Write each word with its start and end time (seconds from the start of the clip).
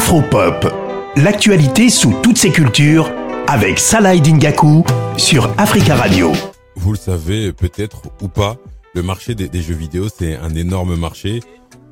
Afropop, 0.00 0.66
l'actualité 1.16 1.90
sous 1.90 2.14
toutes 2.22 2.38
ses 2.38 2.50
cultures 2.50 3.12
avec 3.46 3.78
Salah 3.78 4.16
Dingaku 4.16 4.82
sur 5.18 5.52
Africa 5.58 5.94
Radio. 5.94 6.32
Vous 6.74 6.92
le 6.92 6.96
savez 6.96 7.52
peut-être 7.52 8.04
ou 8.22 8.28
pas, 8.28 8.56
le 8.94 9.02
marché 9.02 9.34
des, 9.34 9.60
jeux 9.60 9.74
vidéo 9.74 10.08
c'est 10.08 10.36
un 10.36 10.54
énorme 10.54 10.96
marché. 10.96 11.40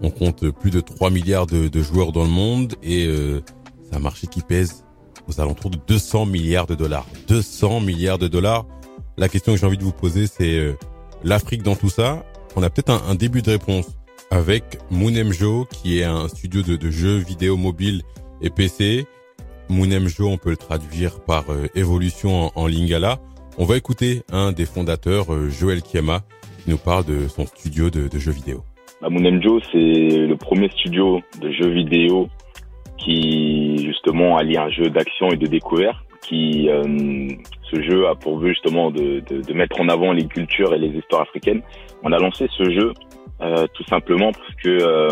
On 0.00 0.08
compte 0.08 0.48
plus 0.48 0.70
de 0.70 0.80
3 0.80 1.10
milliards 1.10 1.46
de, 1.46 1.82
joueurs 1.82 2.12
dans 2.12 2.22
le 2.22 2.30
monde 2.30 2.76
et 2.82 3.04
euh, 3.04 3.42
c'est 3.84 3.94
un 3.94 4.00
marché 4.00 4.26
qui 4.26 4.40
pèse 4.40 4.86
aux 5.28 5.38
alentours 5.38 5.70
de 5.70 5.78
200 5.86 6.24
milliards 6.24 6.66
de 6.66 6.74
dollars. 6.74 7.04
200 7.28 7.80
milliards 7.80 8.18
de 8.18 8.26
dollars. 8.26 8.64
La 9.18 9.28
question 9.28 9.52
que 9.52 9.60
j'ai 9.60 9.66
envie 9.66 9.76
de 9.76 9.84
vous 9.84 9.92
poser 9.92 10.26
c'est 10.26 10.56
euh, 10.56 10.78
l'Afrique 11.24 11.62
dans 11.62 11.76
tout 11.76 11.90
ça. 11.90 12.24
On 12.56 12.62
a 12.62 12.70
peut-être 12.70 12.90
un 13.06 13.14
début 13.14 13.42
de 13.42 13.50
réponse 13.50 13.97
avec 14.30 14.78
Moonemjo, 14.90 15.66
qui 15.66 16.00
est 16.00 16.04
un 16.04 16.28
studio 16.28 16.62
de, 16.62 16.90
jeux 16.90 17.16
vidéo 17.16 17.56
mobile 17.56 18.02
et 18.42 18.50
PC. 18.50 19.06
Moonemjo, 19.68 20.28
on 20.28 20.36
peut 20.36 20.50
le 20.50 20.56
traduire 20.56 21.20
par 21.20 21.50
euh, 21.50 21.66
évolution 21.74 22.50
en, 22.54 22.66
lingala. 22.66 23.18
On 23.58 23.64
va 23.64 23.76
écouter 23.76 24.22
un 24.32 24.52
des 24.52 24.66
fondateurs, 24.66 25.32
euh, 25.32 25.48
Joël 25.48 25.82
Kiama, 25.82 26.20
qui 26.62 26.70
nous 26.70 26.78
parle 26.78 27.04
de 27.04 27.28
son 27.28 27.46
studio 27.46 27.90
de, 27.90 28.08
jeux 28.18 28.32
vidéo. 28.32 28.62
Bah, 29.02 29.08
Moonemjo, 29.10 29.60
c'est 29.72 29.78
le 29.78 30.36
premier 30.36 30.68
studio 30.70 31.20
de 31.40 31.50
jeux 31.50 31.70
vidéo 31.70 32.28
qui 32.96 33.84
justement 33.84 34.36
allie 34.36 34.58
un 34.58 34.70
jeu 34.70 34.90
d'action 34.90 35.30
et 35.30 35.36
de 35.36 35.46
découverte. 35.46 35.96
Qui 36.22 36.68
euh, 36.68 36.82
ce 37.70 37.82
jeu 37.82 38.06
a 38.06 38.14
pour 38.14 38.38
but 38.38 38.48
justement 38.48 38.90
de, 38.90 39.22
mettre 39.54 39.80
en 39.80 39.88
avant 39.88 40.12
les 40.12 40.26
cultures 40.26 40.74
et 40.74 40.78
les 40.78 40.88
histoires 40.88 41.22
africaines. 41.22 41.62
On 42.02 42.12
a 42.12 42.18
lancé 42.18 42.48
ce 42.56 42.64
jeu 42.70 42.92
tout 43.40 43.84
simplement 43.84 44.32
parce 44.32 44.54
que 44.62 44.68
euh, 44.68 45.08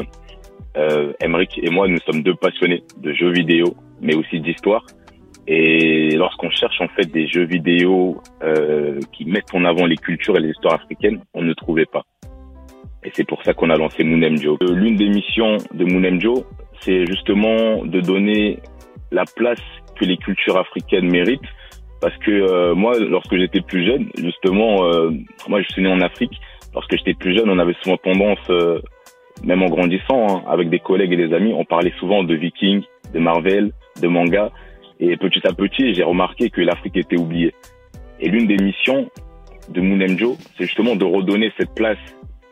euh, 0.76 1.12
et 1.20 1.70
moi, 1.70 1.88
nous 1.88 1.98
sommes 2.00 2.22
deux 2.22 2.34
passionnés 2.34 2.82
de 2.98 3.12
jeux 3.12 3.32
vidéo, 3.32 3.74
mais 4.00 4.14
aussi 4.14 4.40
d'histoire. 4.40 4.84
Et 5.48 6.10
lorsqu'on 6.16 6.50
cherche 6.50 6.80
en 6.80 6.88
fait 6.88 7.06
des 7.10 7.28
jeux 7.28 7.44
vidéo 7.44 8.20
euh, 8.42 8.98
qui 9.12 9.24
mettent 9.26 9.54
en 9.54 9.64
avant 9.64 9.86
les 9.86 9.96
cultures 9.96 10.36
et 10.36 10.40
les 10.40 10.50
histoires 10.50 10.74
africaines, 10.74 11.20
on 11.34 11.42
ne 11.42 11.54
trouvait 11.54 11.86
pas. 11.86 12.02
Et 13.04 13.10
c'est 13.14 13.26
pour 13.26 13.42
ça 13.44 13.54
qu'on 13.54 13.70
a 13.70 13.76
lancé 13.76 14.02
Moonemjo. 14.02 14.58
Euh, 14.62 14.74
l'une 14.74 14.96
des 14.96 15.08
missions 15.08 15.56
de 15.72 15.84
Moonemjo, 15.84 16.44
c'est 16.80 17.06
justement 17.06 17.84
de 17.84 18.00
donner 18.00 18.58
la 19.12 19.24
place 19.36 19.62
que 19.98 20.04
les 20.04 20.16
cultures 20.16 20.58
africaines 20.58 21.08
méritent. 21.10 21.40
Parce 22.00 22.16
que 22.18 22.74
moi, 22.74 22.92
lorsque 22.98 23.36
j'étais 23.38 23.62
plus 23.62 23.86
jeune, 23.86 24.10
justement, 24.18 24.82
moi 25.48 25.62
je 25.62 25.68
suis 25.72 25.82
né 25.82 25.88
en 25.88 26.02
Afrique, 26.02 26.38
lorsque 26.76 26.96
j'étais 26.96 27.14
plus 27.14 27.34
jeune, 27.34 27.50
on 27.50 27.58
avait 27.58 27.74
souvent 27.82 27.96
tendance, 27.96 28.38
euh, 28.50 28.80
même 29.42 29.62
en 29.62 29.66
grandissant, 29.66 30.26
hein, 30.28 30.44
avec 30.46 30.70
des 30.70 30.78
collègues 30.78 31.12
et 31.12 31.16
des 31.16 31.34
amis, 31.34 31.52
on 31.52 31.64
parlait 31.64 31.92
souvent 31.98 32.22
de 32.22 32.34
Vikings, 32.34 32.84
de 33.12 33.18
Marvel, 33.18 33.72
de 34.00 34.06
manga. 34.06 34.52
Et 35.00 35.16
petit 35.16 35.46
à 35.46 35.52
petit, 35.52 35.94
j'ai 35.94 36.04
remarqué 36.04 36.50
que 36.50 36.60
l'Afrique 36.60 36.96
était 36.96 37.18
oubliée. 37.18 37.54
Et 38.20 38.28
l'une 38.28 38.46
des 38.46 38.56
missions 38.56 39.10
de 39.68 39.80
Moonemjo, 39.80 40.36
c'est 40.56 40.64
justement 40.64 40.94
de 40.96 41.04
redonner 41.04 41.50
cette 41.58 41.74
place 41.74 41.98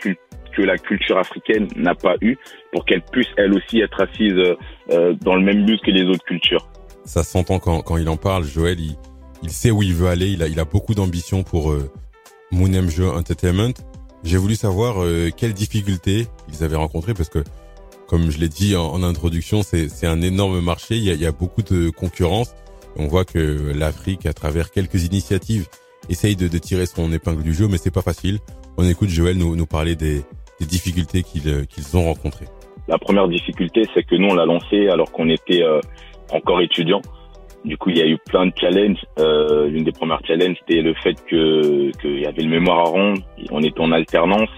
que 0.01 0.63
la 0.63 0.79
culture 0.79 1.19
africaine 1.19 1.67
n'a 1.75 1.97
pas 1.97 2.15
eue 2.21 2.37
pour 2.73 2.85
qu'elle 2.85 3.03
puisse 3.03 3.27
elle 3.37 3.55
aussi 3.55 3.81
être 3.81 4.01
assise 4.01 4.39
euh, 4.93 5.13
dans 5.21 5.35
le 5.35 5.43
même 5.43 5.65
bus 5.65 5.81
que 5.81 5.91
les 5.91 6.05
autres 6.05 6.25
cultures. 6.25 6.69
Ça 7.05 7.25
s'entend 7.25 7.59
quand, 7.59 7.81
quand 7.83 7.97
il 7.97 8.09
en 8.09 8.17
parle, 8.17 8.45
Joël, 8.45 8.79
il, 8.79 8.95
il 9.43 9.51
sait 9.51 9.73
où 9.73 9.83
il 9.83 9.95
veut 9.95 10.07
aller, 10.07 10.29
il 10.29 10.45
a, 10.45 10.47
il 10.47 10.61
a 10.61 10.65
beaucoup 10.65 10.95
d'ambition 10.95 11.43
pour 11.43 11.73
euh, 11.73 11.91
Entertainment. 12.53 13.75
J'ai 14.25 14.39
voulu 14.39 14.55
savoir 14.55 15.03
euh, 15.03 15.29
quelles 15.37 15.53
difficultés 15.53 16.27
ils 16.49 16.65
avaient 16.65 16.77
rencontrées 16.77 17.15
parce 17.15 17.29
que, 17.29 17.45
comme 18.09 18.31
je 18.31 18.39
l'ai 18.39 18.49
dit 18.49 18.75
en, 18.75 19.03
introduction, 19.03 19.63
c'est 19.63 20.07
un 20.07 20.23
énorme 20.23 20.61
marché. 20.61 20.97
Il 20.97 21.05
y, 21.05 21.11
a, 21.11 21.15
il 21.15 21.21
y 21.21 21.27
a, 21.27 21.33
beaucoup 21.33 21.63
de 21.63 21.91
concurrence. 21.91 22.55
On 22.97 23.07
voit 23.07 23.25
que 23.25 23.73
l'Afrique, 23.75 24.25
à 24.25 24.33
travers 24.33 24.71
quelques 24.71 25.05
initiatives, 25.05 25.67
essaye 26.09 26.37
de, 26.37 26.49
de, 26.49 26.59
tirer 26.59 26.87
son 26.87 27.13
épingle 27.13 27.43
du 27.43 27.53
jeu, 27.53 27.69
mais 27.69 27.77
c'est 27.77 27.91
pas 27.91 28.03
facile. 28.03 28.39
On 28.77 28.89
écoute 28.89 29.11
Joël 29.11 29.37
nous, 29.37 29.57
nous 29.57 29.67
parler 29.67 29.95
des, 29.95 30.23
des 30.61 30.67
difficultés 30.67 31.23
qu'ils 31.23 31.67
qu'ils 31.67 31.97
ont 31.97 32.05
rencontrées. 32.05 32.47
La 32.89 32.99
première 32.99 33.29
difficulté, 33.29 33.83
c'est 33.95 34.05
que 34.05 34.15
nous, 34.17 34.29
on 34.29 34.35
l'a 34.35 34.45
lancé 34.47 34.89
alors 34.89 35.11
qu'on 35.11 35.29
était 35.29 35.63
euh, 35.63 35.81
encore 36.31 36.61
étudiant. 36.61 37.01
Du 37.65 37.79
coup, 37.79 37.91
il 37.91 37.99
y 37.99 38.03
a 38.03 38.07
eu 38.07 38.19
plein 38.19 38.47
de 38.47 38.53
challenges. 38.59 39.05
Euh, 39.19 39.69
L'une 39.69 39.85
des 39.85 39.93
premières 39.93 40.21
challenges, 40.27 40.57
c'était 40.61 40.83
le 40.83 40.93
fait 40.95 41.15
que 41.27 41.91
qu'il 42.01 42.21
y 42.21 42.27
avait 42.27 42.43
le 42.43 42.51
mémoire 42.51 42.81
à 42.81 42.91
rendre. 42.91 43.23
On 43.51 43.63
était 43.63 43.81
en 43.81 43.91
alternance. 43.91 44.51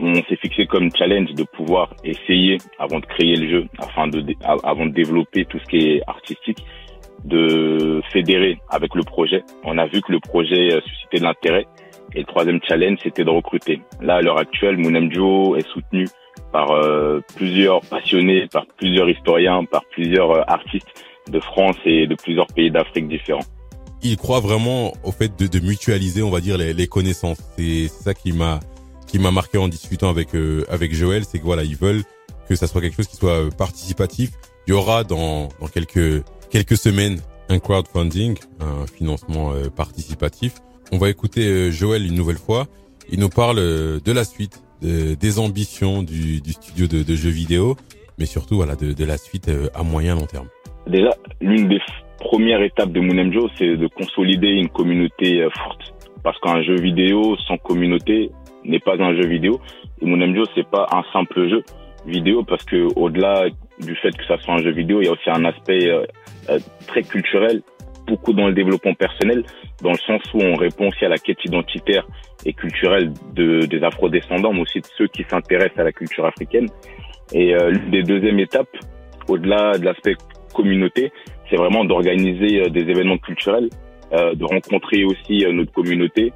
On 0.00 0.14
s'est 0.14 0.36
fixé 0.36 0.66
comme 0.66 0.90
challenge 0.96 1.34
de 1.34 1.42
pouvoir 1.42 1.92
essayer, 2.04 2.56
avant 2.78 3.00
de 3.00 3.06
créer 3.06 3.34
le 3.36 3.50
jeu, 3.50 3.66
afin 3.78 4.06
de 4.08 4.24
avant 4.44 4.86
de 4.86 4.92
développer 4.92 5.44
tout 5.44 5.58
ce 5.58 5.64
qui 5.64 5.76
est 5.76 6.02
artistique, 6.06 6.64
de 7.24 8.00
fédérer 8.12 8.58
avec 8.70 8.94
le 8.94 9.02
projet. 9.02 9.42
On 9.64 9.76
a 9.76 9.86
vu 9.86 10.00
que 10.00 10.12
le 10.12 10.20
projet 10.20 10.72
euh, 10.72 10.80
suscitait 10.86 11.18
de 11.18 11.24
l'intérêt. 11.24 11.66
Et 12.14 12.20
le 12.20 12.24
troisième 12.24 12.60
challenge, 12.66 12.98
c'était 13.02 13.24
de 13.24 13.30
recruter. 13.30 13.82
Là, 14.00 14.16
à 14.16 14.20
l'heure 14.22 14.38
actuelle, 14.38 14.78
Moonemjo 14.78 15.56
est 15.56 15.68
soutenu 15.68 16.06
par 16.52 16.70
euh, 16.70 17.20
plusieurs 17.36 17.80
passionnés, 17.82 18.46
par 18.50 18.64
plusieurs 18.78 19.10
historiens, 19.10 19.64
par 19.64 19.84
plusieurs 19.90 20.30
euh, 20.30 20.42
artistes 20.46 21.07
de 21.30 21.40
France 21.40 21.76
et 21.84 22.06
de 22.06 22.14
plusieurs 22.14 22.46
pays 22.48 22.70
d'Afrique 22.70 23.08
différents. 23.08 23.44
Il 24.02 24.16
croit 24.16 24.40
vraiment 24.40 24.92
au 25.02 25.10
fait 25.10 25.38
de, 25.38 25.46
de 25.46 25.58
mutualiser, 25.58 26.22
on 26.22 26.30
va 26.30 26.40
dire, 26.40 26.56
les, 26.56 26.72
les 26.72 26.86
connaissances. 26.86 27.38
C'est 27.56 27.88
ça 27.88 28.14
qui 28.14 28.32
m'a 28.32 28.60
qui 29.08 29.18
m'a 29.18 29.30
marqué 29.32 29.58
en 29.58 29.66
discutant 29.66 30.10
avec 30.10 30.34
euh, 30.34 30.64
avec 30.68 30.94
Joël, 30.94 31.24
c'est 31.24 31.38
que 31.38 31.44
voilà, 31.44 31.64
ils 31.64 31.76
veulent 31.76 32.04
que 32.48 32.54
ça 32.54 32.66
soit 32.66 32.80
quelque 32.80 32.96
chose 32.96 33.08
qui 33.08 33.16
soit 33.16 33.46
euh, 33.46 33.50
participatif. 33.50 34.30
Il 34.66 34.70
y 34.70 34.72
aura 34.74 35.02
dans 35.02 35.48
dans 35.60 35.66
quelques 35.66 36.22
quelques 36.50 36.76
semaines 36.76 37.20
un 37.48 37.58
crowdfunding, 37.58 38.36
un 38.60 38.86
financement 38.86 39.52
euh, 39.52 39.70
participatif. 39.70 40.54
On 40.92 40.98
va 40.98 41.08
écouter 41.08 41.72
Joël 41.72 42.06
une 42.06 42.14
nouvelle 42.14 42.38
fois. 42.38 42.66
Il 43.10 43.20
nous 43.20 43.28
parle 43.28 43.56
de 43.56 44.12
la 44.12 44.24
suite, 44.24 44.62
des 44.80 45.38
ambitions 45.38 46.02
du, 46.02 46.40
du 46.40 46.52
studio 46.52 46.86
de, 46.86 47.02
de, 47.02 47.14
jeux 47.14 47.30
vidéo, 47.30 47.76
mais 48.18 48.24
surtout 48.24 48.56
voilà 48.56 48.74
de, 48.74 48.94
de 48.94 49.04
la 49.04 49.18
suite 49.18 49.50
à 49.74 49.82
moyen 49.82 50.14
long 50.14 50.26
terme. 50.26 50.48
Déjà, 50.88 51.10
l'une 51.42 51.68
des 51.68 51.80
premières 52.18 52.62
étapes 52.62 52.92
de 52.92 53.00
Moonemjo, 53.00 53.48
c'est 53.56 53.76
de 53.76 53.86
consolider 53.88 54.48
une 54.48 54.70
communauté 54.70 55.42
euh, 55.42 55.50
forte. 55.50 55.94
Parce 56.24 56.38
qu'un 56.40 56.62
jeu 56.62 56.76
vidéo 56.76 57.36
sans 57.46 57.58
communauté 57.58 58.30
n'est 58.64 58.80
pas 58.80 58.94
un 58.94 59.14
jeu 59.14 59.28
vidéo. 59.28 59.60
Et 60.00 60.06
Moonemjo, 60.06 60.44
c'est 60.54 60.66
pas 60.66 60.86
un 60.90 61.02
simple 61.12 61.46
jeu 61.48 61.62
vidéo 62.06 62.42
parce 62.42 62.64
que 62.64 62.88
au-delà 62.96 63.44
du 63.80 63.94
fait 63.96 64.16
que 64.16 64.24
ça 64.24 64.38
soit 64.38 64.54
un 64.54 64.62
jeu 64.62 64.70
vidéo, 64.70 65.02
il 65.02 65.06
y 65.06 65.08
a 65.08 65.12
aussi 65.12 65.28
un 65.28 65.44
aspect 65.44 65.88
euh, 65.88 66.04
euh, 66.48 66.58
très 66.86 67.02
culturel, 67.02 67.60
beaucoup 68.06 68.32
dans 68.32 68.46
le 68.46 68.54
développement 68.54 68.94
personnel, 68.94 69.44
dans 69.82 69.92
le 69.92 69.98
sens 69.98 70.22
où 70.32 70.40
on 70.40 70.54
répond 70.54 70.88
aussi 70.88 71.04
à 71.04 71.10
la 71.10 71.18
quête 71.18 71.44
identitaire 71.44 72.06
et 72.46 72.54
culturelle 72.54 73.12
de, 73.34 73.66
des 73.66 73.82
afro-descendants, 73.82 74.54
mais 74.54 74.62
aussi 74.62 74.80
de 74.80 74.86
ceux 74.96 75.06
qui 75.08 75.22
s'intéressent 75.28 75.80
à 75.80 75.84
la 75.84 75.92
culture 75.92 76.24
africaine. 76.24 76.66
Et 77.34 77.52
l'une 77.52 77.90
des 77.90 78.02
deuxièmes 78.02 78.38
étapes, 78.38 78.74
au-delà 79.28 79.76
de 79.76 79.84
l'aspect 79.84 80.14
c'est 81.50 81.56
vraiment 81.56 81.84
d'organiser 81.84 82.60
euh, 82.60 82.68
des 82.68 82.80
événements 82.80 83.18
culturels, 83.18 83.68
euh, 84.12 84.34
de 84.34 84.44
rencontrer 84.44 85.04
aussi 85.04 85.44
euh, 85.44 85.52
notre 85.52 85.72
communauté. 85.72 86.32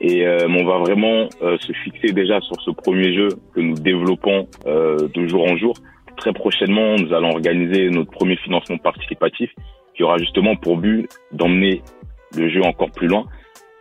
Et 0.00 0.24
on 0.28 0.64
va 0.64 0.78
vraiment 0.78 1.28
se 1.40 1.72
fixer 1.82 2.12
déjà 2.12 2.40
sur 2.40 2.54
ce 2.62 2.70
premier 2.70 3.12
jeu 3.16 3.30
que 3.52 3.60
nous 3.60 3.74
développons 3.74 4.46
de 4.64 5.26
jour 5.26 5.42
en 5.42 5.56
jour. 5.56 5.74
Très 6.16 6.32
prochainement, 6.32 6.94
nous 6.94 7.12
allons 7.12 7.30
organiser 7.30 7.90
notre 7.90 8.12
premier 8.12 8.36
financement 8.36 8.78
participatif 8.78 9.50
qui 9.96 10.04
aura 10.04 10.16
justement 10.18 10.54
pour 10.54 10.76
but 10.76 11.08
d'emmener 11.32 11.82
le 12.36 12.48
jeu 12.48 12.62
encore 12.62 12.92
plus 12.92 13.08
loin. 13.08 13.24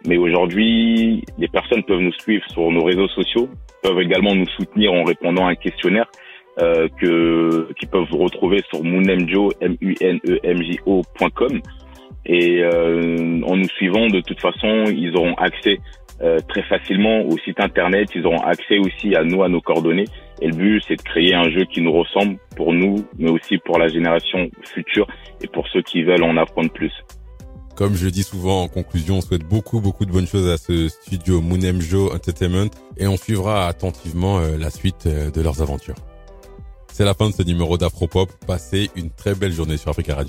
Mais 0.08 0.18
aujourd'hui, 0.18 1.24
les 1.38 1.48
personnes 1.50 1.84
peuvent 1.84 2.02
nous 2.02 2.14
suivre 2.14 2.44
sur 2.50 2.72
nos 2.72 2.84
réseaux 2.84 3.10
sociaux, 3.10 3.48
peuvent 3.84 4.02
également 4.02 4.34
nous 4.34 4.48
soutenir 4.58 4.94
en 4.94 5.04
répondant 5.04 5.46
à 5.46 5.52
un 5.52 5.56
questionnaire 5.56 6.10
euh, 6.60 6.88
que 7.00 7.72
qui 7.80 7.86
peuvent 7.86 8.08
vous 8.10 8.18
retrouver 8.18 8.64
sur 8.72 8.84
moonemjo 8.84 9.52
m 9.62 9.78
u 9.80 9.96
n 10.02 10.20
e 10.26 11.62
et 12.26 12.64
euh, 12.64 13.42
en 13.44 13.56
nous 13.58 13.70
suivant 13.78 14.08
de 14.08 14.22
toute 14.22 14.42
façon 14.42 14.86
ils 14.86 15.16
auront 15.16 15.36
accès 15.36 15.78
euh, 16.24 16.40
très 16.50 16.64
facilement 16.64 17.22
au 17.22 17.38
site 17.38 17.60
internet. 17.60 18.10
Ils 18.16 18.26
auront 18.26 18.42
accès 18.42 18.80
aussi 18.80 19.16
à 19.16 19.24
nous 19.24 19.44
à 19.44 19.50
nos 19.50 19.62
coordonnées. 19.62 20.08
Et 20.42 20.48
le 20.48 20.56
but 20.56 20.84
c'est 20.88 20.96
de 20.96 21.02
créer 21.04 21.36
un 21.36 21.48
jeu 21.52 21.64
qui 21.72 21.80
nous 21.80 21.92
ressemble 21.92 22.38
pour 22.56 22.74
nous 22.74 23.06
mais 23.20 23.30
aussi 23.30 23.60
pour 23.60 23.78
la 23.78 23.88
génération 23.88 24.50
future 24.64 25.08
et 25.44 25.48
pour 25.48 25.68
ceux 25.68 25.84
qui 25.84 26.02
veulent 26.02 26.24
en 26.24 26.38
apprendre 26.38 26.72
plus. 26.72 26.94
Comme 27.76 27.94
je 27.94 28.10
dis 28.10 28.24
souvent 28.24 28.64
en 28.64 28.68
conclusion, 28.68 29.18
on 29.18 29.22
souhaite 29.22 29.48
beaucoup 29.48 29.80
beaucoup 29.80 30.06
de 30.08 30.12
bonnes 30.12 30.26
choses 30.26 30.50
à 30.50 30.58
ce 30.58 30.88
studio 30.88 31.40
Moonemjo 31.40 32.12
Entertainment. 32.12 32.72
Et 32.98 33.06
on 33.06 33.16
suivra 33.16 33.68
attentivement 33.68 34.40
la 34.40 34.72
suite 34.72 35.08
de 35.08 35.40
leurs 35.40 35.62
aventures. 35.62 35.94
C'est 36.98 37.06
la 37.06 37.14
fin 37.14 37.30
de 37.30 37.36
ce 37.36 37.44
numéro 37.44 37.78
d'Afropop. 37.78 38.32
Passez 38.48 38.90
une 38.96 39.12
très 39.12 39.36
belle 39.36 39.54
journée 39.54 39.78
sur 39.78 39.92
Africa 39.92 40.16
Radio. 40.16 40.26